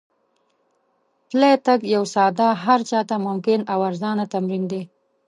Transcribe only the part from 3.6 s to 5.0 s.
او ارزانه تمرین دی.